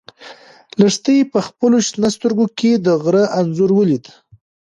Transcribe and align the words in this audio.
لښتې 0.79 1.17
په 1.31 1.39
خپلو 1.47 1.77
شنه 1.87 2.09
سترګو 2.15 2.45
کې 2.57 2.71
د 2.85 2.87
غره 3.03 3.23
انځور 3.39 3.71
ولید. 3.79 4.05